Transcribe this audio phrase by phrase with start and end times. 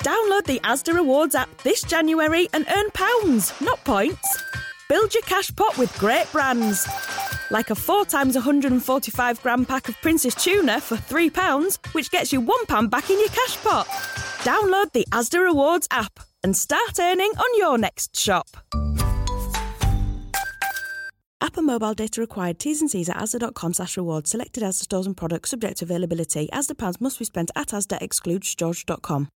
[0.00, 4.42] Download the Asda Rewards app this January and earn pounds, not points.
[4.88, 6.88] Build your cash pot with great brands.
[7.50, 12.40] Like a 4 times 145 gram pack of Prince's tuna for £3, which gets you
[12.40, 13.86] £1 back in your cash pot.
[14.42, 18.46] Download the Asda Rewards app and start earning on your next shop.
[21.42, 22.58] App and mobile data required.
[22.58, 24.30] T's and C's at asda.com slash rewards.
[24.30, 26.48] Selected Asda stores and products subject to availability.
[26.54, 29.28] Asda pounds must be spent at Asda excludes george.com.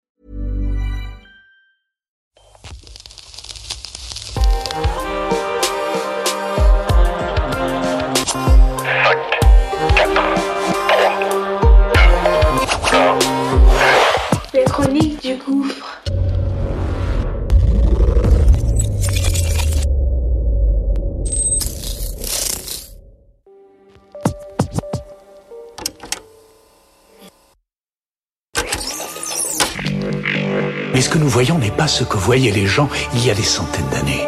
[31.13, 33.89] que nous voyons n'est pas ce que voyaient les gens il y a des centaines
[33.91, 34.25] d'années.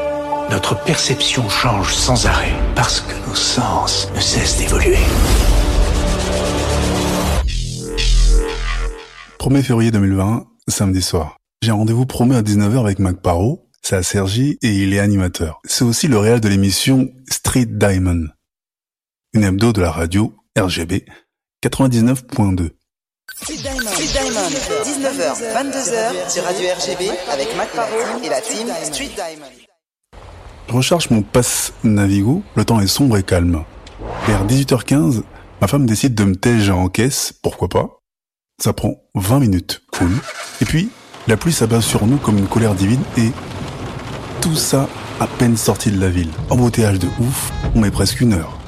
[0.51, 4.99] Notre perception change sans arrêt parce que nos sens ne cessent d'évoluer.
[9.39, 11.39] 1er février 2020, samedi soir.
[11.63, 13.67] J'ai un rendez-vous promis à 19h avec Mac Paro.
[13.81, 15.63] C'est à Sergi et il est animateur.
[15.65, 18.27] C'est aussi le réel de l'émission Street Diamond.
[19.33, 21.07] Une hebdo de la radio RGB
[21.63, 22.73] 99.2.
[23.43, 24.49] Street Diamond,
[24.85, 27.91] 19h, 22h sur Radio RGB avec Mac Paro
[28.23, 29.51] et la team Street Diamond.
[30.69, 33.65] Je recharge mon passe Navigo, le temps est sombre et calme.
[34.27, 35.23] Vers 18h15,
[35.61, 37.99] ma femme décide de me tège en caisse, pourquoi pas.
[38.63, 40.13] Ça prend 20 minutes, cool.
[40.61, 40.89] Et puis,
[41.27, 43.33] la pluie s'abat sur nous comme une colère divine et
[44.41, 44.89] tout ça
[45.19, 46.31] à peine sorti de la ville.
[46.51, 48.59] Embouteillage de ouf, on met presque une heure.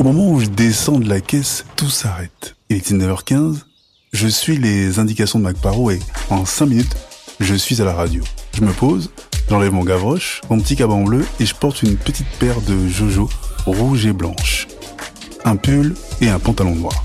[0.00, 2.56] Au moment où je descends de la caisse, tout s'arrête.
[2.68, 3.62] Il est 19h15,
[4.16, 5.98] je suis les indications de MacParo et
[6.30, 6.96] en 5 minutes,
[7.38, 8.24] je suis à la radio.
[8.54, 9.10] Je me pose,
[9.50, 13.28] j'enlève mon gavroche, mon petit caban bleu et je porte une petite paire de Jojo
[13.66, 14.68] rouge et blanche.
[15.44, 17.04] Un pull et un pantalon noir.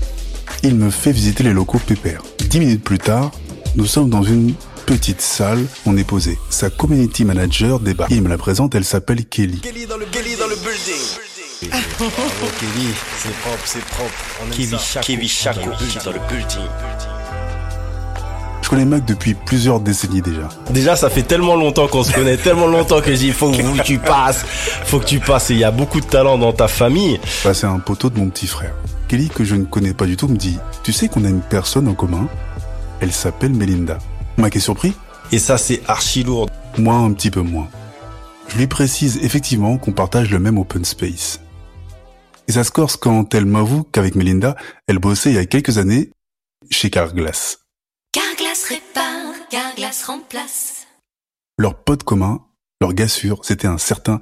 [0.62, 2.22] Il me fait visiter les locaux pépères.
[2.48, 3.30] Dix minutes plus tard,
[3.76, 4.54] nous sommes dans une
[4.86, 5.66] petite salle.
[5.84, 6.38] On est posé.
[6.48, 8.10] Sa community manager débarque.
[8.10, 9.60] Il me la présente, elle s'appelle Kelly.
[9.60, 11.31] Kelly dans le building.
[13.18, 14.12] C'est propre, c'est propre.
[14.44, 15.00] On Kevin ça.
[15.00, 15.70] Chaco, Kevin Chaco
[16.04, 16.68] dans le building.
[18.62, 20.48] Je connais Mac depuis plusieurs décennies déjà.
[20.70, 23.82] Déjà, ça fait tellement longtemps qu'on se connaît, tellement longtemps que je dis, faut que
[23.82, 24.44] tu passes,
[24.84, 25.50] faut que tu passes.
[25.50, 27.20] Et il y a beaucoup de talent dans ta famille.
[27.44, 28.74] Bah, c'est un poteau de mon petit frère.
[29.08, 31.42] Kelly, que je ne connais pas du tout, me dit Tu sais qu'on a une
[31.42, 32.28] personne en commun?
[33.00, 33.98] Elle s'appelle Melinda.
[34.36, 34.94] Mac est surpris
[35.32, 36.48] Et ça, c'est archi lourd.
[36.78, 37.68] Moi, un petit peu moins.
[38.48, 41.40] Je lui précise effectivement qu'on partage le même open space.
[42.48, 45.78] Et ça se corse quand elle m'avoue qu'avec Melinda, elle bossait il y a quelques
[45.78, 46.10] années
[46.70, 47.60] chez Carglass.
[48.12, 50.86] Carglass répare, Carglass remplace.
[51.58, 52.44] Leur pote commun,
[52.80, 54.20] leur gars sûr, c'était un certain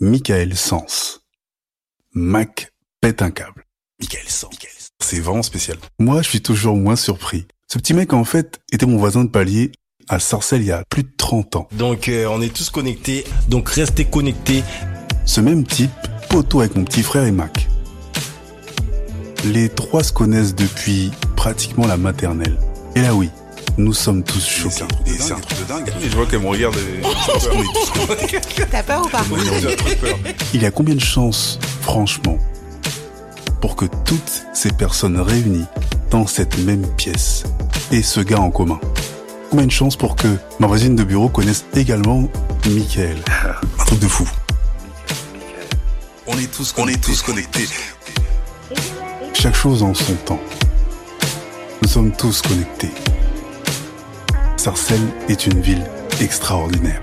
[0.00, 1.20] Michael Sens.
[2.12, 3.64] Mac pète un câble.
[4.00, 4.50] Michael Sens.
[5.02, 5.78] C'est vraiment spécial.
[5.98, 7.46] Moi, je suis toujours moins surpris.
[7.68, 9.72] Ce petit mec, en fait, était mon voisin de palier
[10.08, 11.68] à Sarcelles il y a plus de 30 ans.
[11.72, 13.24] Donc, euh, on est tous connectés.
[13.48, 14.64] Donc, restez connectés.
[15.24, 15.90] Ce même type,
[16.30, 17.68] poteau avec mon petit frère et Mac.
[19.44, 22.58] Les trois se connaissent depuis pratiquement la maternelle.
[22.94, 23.30] Et là oui,
[23.76, 24.84] nous sommes tous choqués.
[25.06, 25.92] Et c'est un truc de dingue.
[26.02, 26.76] Je vois qu'elle me regarde.
[26.76, 27.02] et-
[28.70, 29.24] T'as peur ou pas
[30.54, 32.38] Il y a combien de chances, franchement,
[33.60, 35.66] pour que toutes ces personnes réunies
[36.10, 37.44] dans cette même pièce
[37.92, 38.78] aient ce gars en commun?
[39.50, 40.28] Combien de chances pour que
[40.60, 42.28] ma voisine de bureau connaisse également
[42.68, 43.16] Michael?
[43.80, 44.28] Un truc de fou.
[46.32, 47.66] On est tous, on est tous connectés.
[49.34, 50.38] Chaque chose en son temps.
[51.82, 52.92] Nous sommes tous connectés.
[54.56, 55.84] Sarcelles est une ville
[56.20, 57.02] extraordinaire.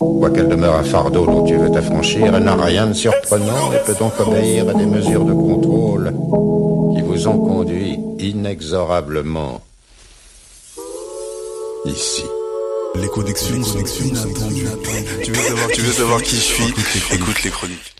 [0.00, 3.94] Quoiqu'elle demeure un fardeau dont tu veux t'affranchir, elle n'a rien de surprenant et peut
[3.94, 6.12] donc obéir à des mesures de contrôle
[6.96, 9.60] qui vous ont conduit inexorablement
[11.84, 12.24] ici.
[12.96, 14.66] Les connexions, sont inattendues.
[15.22, 16.74] Tu veux savoir, tu veux savoir qui je suis?
[17.12, 17.94] Écoute les chroniques.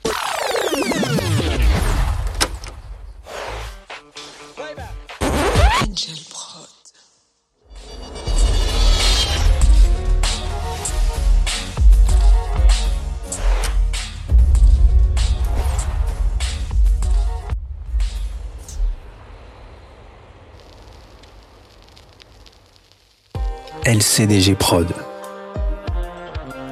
[23.82, 24.86] LCDG Prod.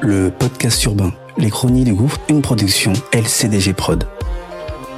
[0.01, 4.05] Le podcast urbain, les chroniques du gouffre, une production LCDG Prod.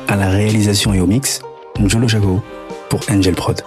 [0.06, 1.40] À la réalisation et au mix,
[1.80, 2.40] Njolo Chaco
[2.88, 3.60] pour Angel Prod.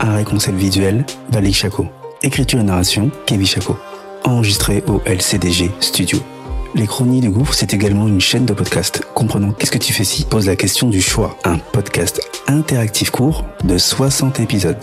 [0.00, 1.86] Un concept visuel, Valik Chaco.
[2.22, 3.76] Écriture et narration, Kevin Chaco.
[4.24, 6.18] Enregistré au LCDG Studio.
[6.74, 10.04] Les Chroniques du Gouffre, c'est également une chaîne de podcast comprenant Qu'est-ce que tu fais
[10.04, 11.36] si pose la question du choix.
[11.44, 14.82] Un podcast interactif court de 60 épisodes.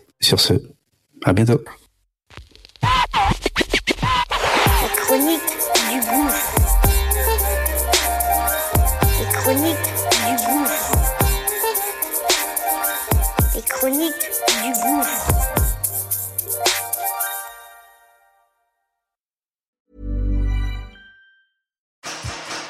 [0.21, 0.53] Sur ce,
[1.25, 1.59] à bientôt.
[2.83, 2.89] Les
[4.95, 5.41] chroniques
[5.89, 6.55] du gouffre.
[9.19, 9.91] Les chroniques
[10.21, 10.91] du gouffre.
[13.55, 14.29] Les chroniques
[14.63, 15.27] du gouffre.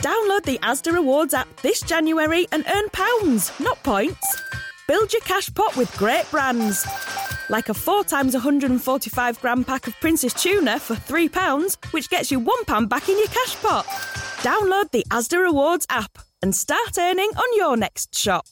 [0.02, 4.42] Download the Asda Rewards app this January and earn pounds, not points.
[4.88, 6.88] Build your cash pot with great brands.
[7.52, 12.40] Like a 4 times 145 gram pack of Princess Tuna for £3, which gets you
[12.40, 13.86] £1 back in your cash pot.
[14.42, 18.46] Download the Asda Rewards app and start earning on your next shop.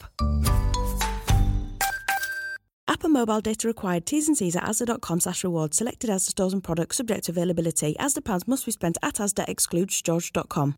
[2.89, 4.05] App and mobile data required.
[4.05, 5.77] T's and C's at asda.com slash rewards.
[5.77, 7.95] Selected Asda stores and products subject to availability.
[8.01, 10.75] Asda pounds must be spent at Asda excludes george.com.